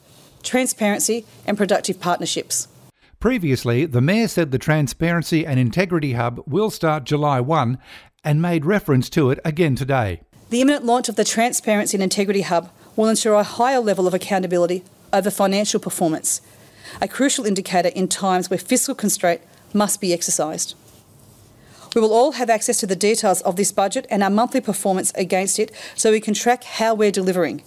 transparency, 0.43 1.25
and 1.47 1.57
productive 1.57 1.99
partnerships. 1.99 2.69
Previously, 3.27 3.87
the 3.87 4.01
Mayor 4.01 4.29
said 4.29 4.53
the 4.53 4.57
Transparency 4.57 5.45
and 5.45 5.59
Integrity 5.59 6.13
Hub 6.13 6.41
will 6.47 6.71
start 6.71 7.03
July 7.03 7.41
1 7.41 7.77
and 8.23 8.41
made 8.41 8.65
reference 8.65 9.11
to 9.11 9.31
it 9.31 9.41
again 9.45 9.75
today. 9.75 10.21
The 10.51 10.61
imminent 10.61 10.85
launch 10.85 11.09
of 11.09 11.17
the 11.17 11.25
Transparency 11.25 11.97
and 11.97 12.05
Integrity 12.05 12.43
Hub 12.43 12.71
will 12.95 13.09
ensure 13.09 13.35
a 13.35 13.43
higher 13.43 13.81
level 13.81 14.07
of 14.07 14.15
accountability 14.15 14.85
over 15.13 15.29
financial 15.29 15.81
performance, 15.81 16.41
a 17.01 17.09
crucial 17.09 17.45
indicator 17.45 17.89
in 17.89 18.07
times 18.07 18.49
where 18.49 18.61
fiscal 18.61 18.95
constraint 18.95 19.41
must 19.75 20.01
be 20.01 20.13
exercised. 20.13 20.77
We 21.97 22.01
will 22.01 22.13
all 22.13 22.31
have 22.31 22.49
access 22.49 22.79
to 22.79 22.87
the 22.87 22.95
details 22.95 23.41
of 23.41 23.57
this 23.57 23.73
budget 23.73 24.07
and 24.09 24.23
our 24.23 24.31
monthly 24.31 24.61
performance 24.61 25.11
against 25.17 25.59
it 25.59 25.73
so 25.97 26.13
we 26.13 26.21
can 26.21 26.33
track 26.33 26.63
how 26.63 26.95
we're 26.95 27.11
delivering. 27.11 27.65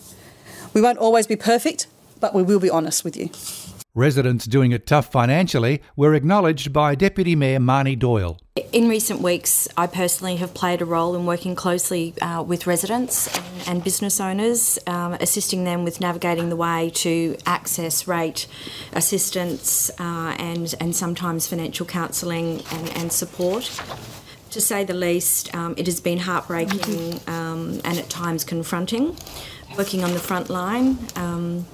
We 0.74 0.82
won't 0.82 1.00
always 1.00 1.28
be 1.28 1.36
perfect, 1.36 1.88
but 2.22 2.34
we 2.34 2.44
will 2.44 2.62
be 2.62 2.70
honest 2.70 3.04
with 3.04 3.18
you. 3.18 3.30
Residents 3.96 4.46
doing 4.46 4.72
it 4.72 4.86
tough 4.86 5.12
financially 5.12 5.81
were 5.96 6.13
acknowledged 6.13 6.72
by 6.72 6.93
Deputy 6.93 7.36
Mayor 7.36 7.60
Marnie 7.60 7.98
Doyle. 7.98 8.39
In 8.72 8.88
recent 8.88 9.19
weeks, 9.19 9.67
I 9.75 9.88
personally 9.88 10.36
have 10.36 10.53
played 10.53 10.84
a 10.84 10.86
role 10.86 11.15
in 11.15 11.25
working 11.25 11.55
closely 11.55 12.13
uh, 12.22 12.43
with 12.43 12.67
residents 12.67 13.27
and, 13.67 13.84
business 13.84 14.19
owners, 14.19 14.77
um, 14.86 15.13
assisting 15.13 15.63
them 15.63 15.84
with 15.84 16.00
navigating 16.00 16.50
the 16.50 16.55
way 16.55 16.91
to 16.96 17.36
access 17.48 18.08
rate 18.08 18.46
assistance 18.93 19.89
uh, 20.00 20.36
and, 20.38 20.75
and 20.79 20.96
sometimes 20.96 21.48
financial 21.48 21.88
counselling 21.88 22.62
and, 22.72 22.89
and 22.96 23.12
support 23.12 23.81
to 24.51 24.62
say 24.62 24.84
the 24.84 24.93
least, 24.93 25.53
um, 25.55 25.74
it 25.77 25.86
has 25.86 26.00
been 26.00 26.17
heartbreaking 26.17 27.19
um, 27.27 27.79
and 27.86 27.98
at 27.98 28.10
times 28.10 28.43
confronting. 28.43 29.15
Working 29.77 30.03
on 30.03 30.13
the 30.13 30.19
front 30.19 30.50
line, 30.50 30.98
um, 31.15 31.67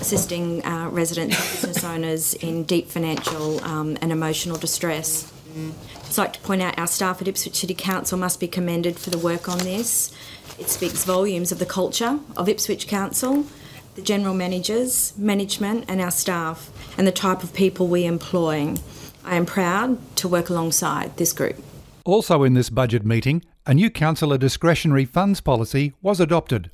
assisting 0.00 0.64
uh, 0.64 0.88
residents 0.90 1.36
and 1.38 1.50
business 1.50 1.84
owners 1.84 2.34
in 2.34 2.64
deep 2.64 2.88
financial 2.88 3.62
um, 3.64 3.96
and 4.00 4.10
emotional 4.12 4.56
distress. 4.56 5.32
I'd 5.56 6.18
like 6.18 6.32
to 6.34 6.40
point 6.40 6.62
out 6.62 6.78
our 6.78 6.86
staff 6.86 7.20
at 7.20 7.28
Ipswich 7.28 7.56
City 7.56 7.74
Council 7.74 8.18
must 8.18 8.40
be 8.40 8.48
commended 8.48 8.98
for 8.98 9.10
the 9.10 9.18
work 9.18 9.48
on 9.48 9.58
this. 9.58 10.12
It 10.58 10.68
speaks 10.68 11.04
volumes 11.04 11.52
of 11.52 11.58
the 11.58 11.66
culture 11.66 12.20
of 12.36 12.48
Ipswich 12.48 12.86
Council, 12.86 13.46
the 13.94 14.02
general 14.02 14.34
managers, 14.34 15.16
management, 15.16 15.84
and 15.88 16.00
our 16.00 16.10
staff, 16.10 16.70
and 16.96 17.06
the 17.06 17.12
type 17.12 17.42
of 17.42 17.52
people 17.52 17.88
we 17.88 18.04
employ. 18.04 18.74
I 19.24 19.36
am 19.36 19.46
proud 19.46 19.98
to 20.16 20.28
work 20.28 20.48
alongside 20.50 21.16
this 21.16 21.32
group. 21.32 21.56
Also, 22.04 22.42
in 22.42 22.54
this 22.54 22.70
budget 22.70 23.04
meeting, 23.04 23.44
a 23.66 23.74
new 23.74 23.90
councillor 23.90 24.38
discretionary 24.38 25.04
funds 25.04 25.40
policy 25.40 25.92
was 26.00 26.20
adopted. 26.20 26.70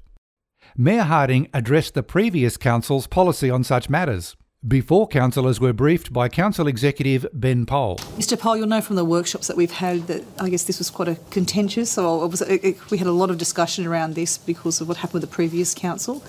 Mayor 0.76 1.02
Harding 1.02 1.48
addressed 1.52 1.94
the 1.94 2.02
previous 2.02 2.56
council's 2.56 3.06
policy 3.06 3.50
on 3.50 3.64
such 3.64 3.90
matters. 3.90 4.36
Before 4.66 5.06
councillors 5.06 5.60
were 5.60 5.72
briefed 5.72 6.12
by 6.12 6.28
Council 6.28 6.66
Executive 6.66 7.24
Ben 7.32 7.66
Pole. 7.66 7.98
Mr. 8.16 8.36
Pole, 8.36 8.56
you'll 8.56 8.66
know 8.66 8.80
from 8.80 8.96
the 8.96 9.04
workshops 9.04 9.46
that 9.46 9.56
we've 9.56 9.70
had 9.70 10.08
that 10.08 10.24
I 10.40 10.48
guess 10.48 10.64
this 10.64 10.78
was 10.78 10.90
quite 10.90 11.06
a 11.06 11.16
contentious, 11.30 11.92
so 11.92 12.24
it 12.24 12.30
was, 12.30 12.42
it, 12.42 12.64
it, 12.64 12.90
we 12.90 12.98
had 12.98 13.06
a 13.06 13.12
lot 13.12 13.30
of 13.30 13.38
discussion 13.38 13.86
around 13.86 14.16
this 14.16 14.38
because 14.38 14.80
of 14.80 14.88
what 14.88 14.96
happened 14.96 15.20
with 15.20 15.30
the 15.30 15.34
previous 15.34 15.72
council. 15.72 16.24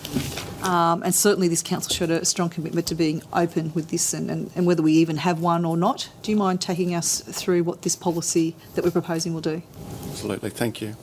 Um, 0.62 1.02
and 1.02 1.16
certainly 1.16 1.48
this 1.48 1.64
council 1.64 1.96
showed 1.96 2.12
a 2.12 2.26
strong 2.26 2.50
commitment 2.50 2.86
to 2.88 2.96
being 2.96 3.24
open 3.34 3.74
with 3.74 3.90
this 3.90 4.14
and, 4.14 4.30
and, 4.30 4.52
and 4.56 4.68
whether 4.68 4.84
we 4.84 4.94
even 4.94 5.18
have 5.18 5.40
one 5.40 5.66
or 5.66 5.76
not. 5.76 6.10
Do 6.22 6.30
you 6.30 6.38
mind 6.38 6.62
taking 6.62 6.94
us 6.94 7.22
through 7.22 7.64
what 7.64 7.82
this 7.82 7.96
policy 7.96 8.56
that 8.76 8.86
we're 8.86 8.92
proposing 8.92 9.34
will 9.34 9.42
do? 9.42 9.64
Absolutely, 10.10 10.52
thank 10.52 10.80
you. 10.82 10.96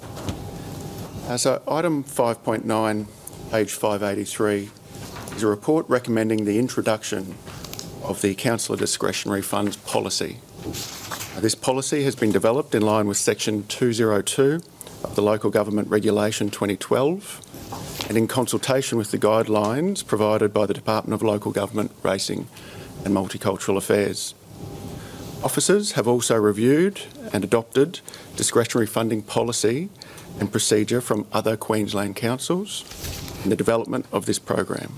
Uh, 1.26 1.37
so, 1.37 1.62
item 1.67 2.05
5.9, 2.05 3.07
page 3.54 3.75
583, 3.75 4.68
is 5.37 5.44
a 5.44 5.46
report 5.46 5.88
recommending 5.88 6.44
the 6.44 6.58
introduction 6.58 7.37
of 8.02 8.20
the 8.20 8.34
Councillor 8.34 8.76
Discretionary 8.76 9.42
Funds 9.42 9.76
Policy. 9.76 10.38
Uh, 10.64 11.38
this 11.38 11.54
policy 11.54 12.02
has 12.02 12.16
been 12.16 12.32
developed 12.32 12.75
in 12.75 12.82
line 12.82 13.06
with 13.06 13.16
Section 13.16 13.64
202 13.68 14.61
of 15.04 15.14
the 15.14 15.23
Local 15.23 15.50
Government 15.50 15.87
Regulation 15.87 16.50
2012 16.50 18.06
and 18.08 18.18
in 18.18 18.26
consultation 18.26 18.99
with 18.99 19.12
the 19.12 19.18
guidelines 19.18 20.04
provided 20.04 20.52
by 20.52 20.66
the 20.66 20.75
Department 20.75 21.14
of 21.14 21.23
Local 21.23 21.52
Government, 21.52 21.92
Racing 22.02 22.49
and 23.04 23.14
Multicultural 23.14 23.76
Affairs. 23.76 24.34
Officers 25.44 25.92
have 25.92 26.08
also 26.08 26.34
reviewed 26.34 27.02
and 27.32 27.44
adopted 27.44 28.00
discretionary 28.34 28.88
funding 28.88 29.23
policy 29.23 29.90
and 30.40 30.50
procedure 30.50 31.00
from 31.00 31.25
other 31.32 31.56
Queensland 31.56 32.16
councils 32.16 32.82
in 33.44 33.50
the 33.50 33.56
development 33.56 34.06
of 34.12 34.26
this 34.26 34.38
program. 34.38 34.94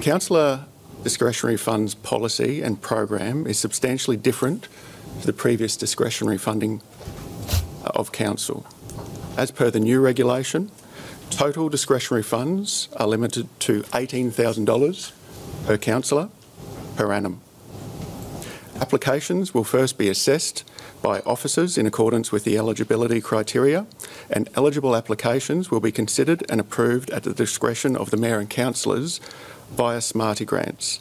Councillor 0.00 0.66
discretionary 1.02 1.56
funds 1.56 1.94
policy 1.94 2.62
and 2.62 2.80
program 2.82 3.46
is 3.46 3.58
substantially 3.58 4.16
different 4.16 4.66
to 5.20 5.26
the 5.26 5.32
previous 5.32 5.76
discretionary 5.76 6.38
funding 6.38 6.82
uh, 7.84 7.90
of 7.94 8.10
council. 8.10 8.66
As 9.36 9.50
per 9.50 9.70
the 9.70 9.78
new 9.78 10.00
regulation, 10.00 10.70
total 11.30 11.68
discretionary 11.68 12.22
funds 12.22 12.88
are 12.96 13.06
limited 13.06 13.48
to 13.60 13.82
$18,000 13.82 15.12
per 15.66 15.76
councillor 15.76 16.28
per 16.96 17.12
annum. 17.12 17.40
Applications 18.80 19.54
will 19.54 19.64
first 19.64 19.96
be 19.96 20.08
assessed 20.08 20.62
by 21.00 21.20
officers 21.20 21.78
in 21.78 21.86
accordance 21.86 22.30
with 22.30 22.44
the 22.44 22.58
eligibility 22.58 23.22
criteria, 23.22 23.86
and 24.28 24.50
eligible 24.54 24.94
applications 24.94 25.70
will 25.70 25.80
be 25.80 25.90
considered 25.90 26.44
and 26.50 26.60
approved 26.60 27.08
at 27.10 27.22
the 27.22 27.32
discretion 27.32 27.96
of 27.96 28.10
the 28.10 28.18
Mayor 28.18 28.38
and 28.38 28.50
Councillors 28.50 29.18
via 29.70 29.98
SmartyGrants, 29.98 30.98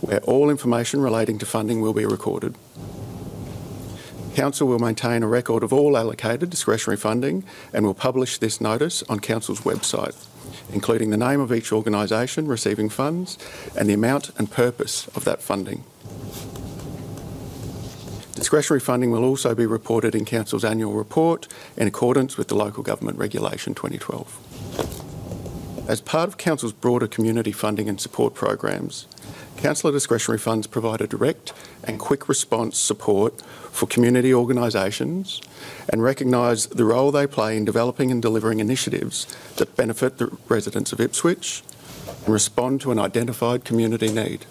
where 0.00 0.20
all 0.20 0.50
information 0.50 1.00
relating 1.00 1.36
to 1.38 1.46
funding 1.46 1.80
will 1.80 1.92
be 1.92 2.06
recorded. 2.06 2.54
Council 4.36 4.68
will 4.68 4.78
maintain 4.78 5.22
a 5.22 5.28
record 5.28 5.64
of 5.64 5.72
all 5.72 5.96
allocated 5.96 6.48
discretionary 6.50 6.96
funding 6.96 7.42
and 7.72 7.84
will 7.84 7.94
publish 7.94 8.38
this 8.38 8.60
notice 8.60 9.02
on 9.08 9.18
Council's 9.18 9.62
website, 9.62 10.14
including 10.72 11.10
the 11.10 11.16
name 11.16 11.40
of 11.40 11.52
each 11.52 11.72
organisation 11.72 12.46
receiving 12.46 12.88
funds 12.88 13.36
and 13.76 13.88
the 13.88 13.94
amount 13.94 14.30
and 14.38 14.50
purpose 14.50 15.08
of 15.08 15.24
that 15.24 15.42
funding. 15.42 15.82
Discretionary 18.46 18.78
funding 18.78 19.10
will 19.10 19.24
also 19.24 19.56
be 19.56 19.66
reported 19.66 20.14
in 20.14 20.24
Council's 20.24 20.64
annual 20.64 20.92
report 20.92 21.48
in 21.76 21.88
accordance 21.88 22.36
with 22.36 22.46
the 22.46 22.54
Local 22.54 22.84
Government 22.84 23.18
Regulation 23.18 23.74
2012. 23.74 25.88
As 25.88 26.00
part 26.00 26.28
of 26.28 26.36
Council's 26.36 26.72
broader 26.72 27.08
community 27.08 27.50
funding 27.50 27.88
and 27.88 28.00
support 28.00 28.34
programs, 28.34 29.08
Councillor 29.56 29.92
discretionary 29.92 30.38
funds 30.38 30.68
provide 30.68 31.00
a 31.00 31.08
direct 31.08 31.52
and 31.82 31.98
quick 31.98 32.28
response 32.28 32.78
support 32.78 33.42
for 33.72 33.88
community 33.88 34.32
organisations 34.32 35.40
and 35.88 36.04
recognise 36.04 36.66
the 36.66 36.84
role 36.84 37.10
they 37.10 37.26
play 37.26 37.56
in 37.56 37.64
developing 37.64 38.12
and 38.12 38.22
delivering 38.22 38.60
initiatives 38.60 39.26
that 39.56 39.74
benefit 39.74 40.18
the 40.18 40.30
residents 40.48 40.92
of 40.92 41.00
Ipswich 41.00 41.64
and 42.24 42.28
respond 42.28 42.80
to 42.82 42.92
an 42.92 43.00
identified 43.00 43.64
community 43.64 44.12
need. 44.12 44.46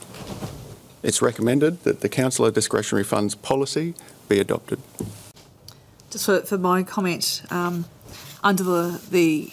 It's 1.05 1.21
recommended 1.21 1.83
that 1.83 2.01
the 2.01 2.09
Councillor 2.09 2.49
Discretionary 2.49 3.03
Funds 3.03 3.35
policy 3.35 3.93
be 4.27 4.39
adopted. 4.39 4.79
Just 6.09 6.25
for, 6.25 6.39
for 6.41 6.57
my 6.57 6.81
comment, 6.81 7.43
um, 7.51 7.85
under 8.43 8.63
the, 8.63 9.01
the 9.11 9.51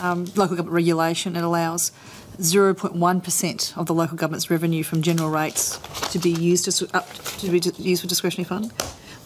um, 0.00 0.24
local 0.36 0.56
government 0.56 0.70
regulation, 0.70 1.36
it 1.36 1.44
allows 1.44 1.92
0.1% 2.38 3.76
of 3.76 3.84
the 3.84 3.92
local 3.92 4.16
government's 4.16 4.48
revenue 4.48 4.82
from 4.82 5.02
general 5.02 5.28
rates 5.28 5.78
to 6.12 6.18
be 6.18 6.30
used 6.30 6.64
to, 6.64 6.96
up, 6.96 7.12
to 7.12 7.50
be 7.50 7.60
used 7.76 8.00
for 8.00 8.08
discretionary 8.08 8.48
fund 8.48 8.72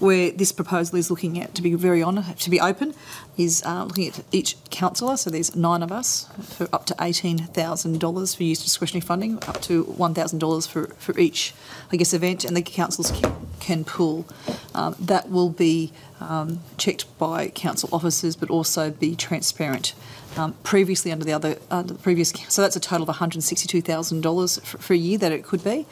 where 0.03 0.33
this 0.33 0.51
proposal 0.51 0.99
is 0.99 1.11
looking 1.11 1.41
at, 1.41 1.55
to 1.55 1.63
be 1.63 1.75
very 1.75 2.03
honest, 2.03 2.41
to 2.41 2.51
be 2.51 2.61
open, 2.61 2.93
is 3.37 3.63
uh, 3.65 3.85
looking 3.85 4.09
at 4.09 4.21
each 4.33 4.57
councillor, 4.71 5.17
so 5.17 5.31
there's 5.31 5.55
nine 5.55 5.81
of 5.81 5.93
us, 5.93 6.29
for 6.43 6.69
up 6.73 6.85
to 6.87 6.95
$18,000 6.95 8.37
for 8.37 8.43
use 8.43 8.61
discretionary 8.61 9.01
funding, 9.01 9.37
up 9.47 9.61
to 9.63 9.85
$1,000 9.85 10.69
for, 10.69 10.89
for 10.95 11.17
each, 11.17 11.55
I 11.93 11.97
guess, 11.97 12.13
event, 12.13 12.45
and 12.45 12.57
the 12.57 12.63
councils 12.63 13.13
can, 13.13 13.33
can 13.61 13.85
pool 13.85 14.27
Um, 14.75 14.97
that 14.99 15.31
will 15.31 15.51
be 15.51 15.93
um, 16.21 16.61
checked 16.79 17.07
by 17.19 17.49
council 17.49 17.89
officers, 17.93 18.37
but 18.37 18.51
also 18.51 18.91
be 18.91 19.15
transparent. 19.15 19.95
Um, 20.35 20.55
previously, 20.63 21.13
under 21.13 21.27
the 21.27 21.35
other, 21.35 21.59
under 21.71 21.93
the 21.93 21.99
previous, 21.99 22.33
so 22.49 22.63
that's 22.63 22.75
a 22.75 22.81
total 22.81 23.03
of 23.03 23.09
one 23.09 23.17
hundred 23.17 23.43
sixty-two 23.43 23.83
thousand 23.83 24.23
dollars 24.23 24.59
for 24.61 24.95
a 24.95 24.97
year 24.97 25.19
that 25.19 25.31
it 25.31 25.45
could 25.45 25.63
be. 25.63 25.85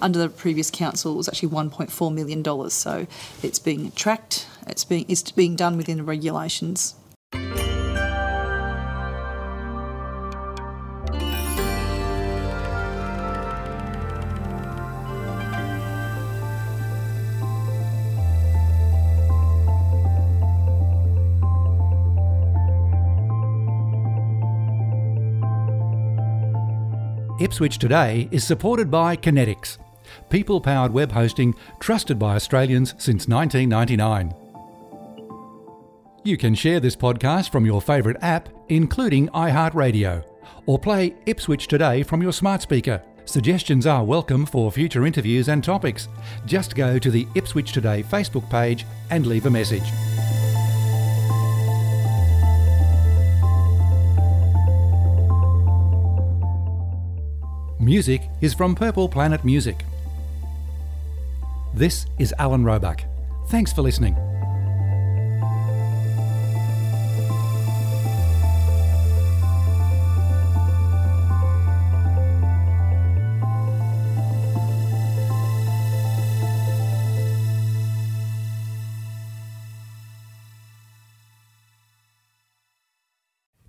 Under 0.00 0.20
the 0.20 0.28
previous 0.28 0.70
council, 0.70 1.14
it 1.14 1.16
was 1.16 1.28
actually 1.28 1.48
one 1.48 1.68
point 1.68 1.90
four 1.90 2.12
million 2.12 2.40
dollars. 2.40 2.74
So 2.74 3.08
it's 3.42 3.58
being 3.58 3.90
tracked. 3.92 4.46
It's 4.68 4.84
being 4.84 5.04
it's 5.08 5.32
being 5.32 5.56
done 5.56 5.76
within 5.76 5.96
the 5.96 6.04
regulations. 6.04 6.94
Ipswich 27.40 27.78
Today 27.78 28.28
is 28.32 28.42
supported 28.42 28.90
by 28.90 29.16
Conetix, 29.16 29.78
people 30.28 30.60
powered 30.60 30.92
web 30.92 31.12
hosting 31.12 31.54
trusted 31.78 32.18
by 32.18 32.34
Australians 32.34 32.94
since 32.98 33.28
1999. 33.28 34.34
You 36.24 36.36
can 36.36 36.56
share 36.56 36.80
this 36.80 36.96
podcast 36.96 37.52
from 37.52 37.64
your 37.64 37.80
favourite 37.80 38.20
app, 38.22 38.48
including 38.70 39.28
iHeartRadio, 39.28 40.24
or 40.66 40.80
play 40.80 41.14
Ipswich 41.26 41.68
Today 41.68 42.02
from 42.02 42.22
your 42.22 42.32
smart 42.32 42.60
speaker. 42.60 43.00
Suggestions 43.24 43.86
are 43.86 44.02
welcome 44.02 44.44
for 44.44 44.72
future 44.72 45.06
interviews 45.06 45.48
and 45.48 45.62
topics. 45.62 46.08
Just 46.44 46.74
go 46.74 46.98
to 46.98 47.10
the 47.10 47.28
Ipswich 47.36 47.72
Today 47.72 48.02
Facebook 48.02 48.50
page 48.50 48.84
and 49.10 49.26
leave 49.26 49.46
a 49.46 49.50
message. 49.50 49.92
Music 57.88 58.28
is 58.42 58.52
from 58.52 58.74
Purple 58.74 59.08
Planet 59.08 59.42
Music. 59.46 59.82
This 61.72 62.04
is 62.18 62.34
Alan 62.38 62.62
Roebuck. 62.62 63.02
Thanks 63.48 63.72
for 63.72 63.80
listening. 63.80 64.14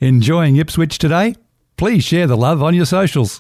Enjoying 0.02 0.58
Ipswich 0.58 0.98
today? 0.98 1.36
Please 1.78 2.04
share 2.04 2.28
the 2.28 2.36
love 2.36 2.62
on 2.62 2.74
your 2.76 2.86
socials. 2.86 3.38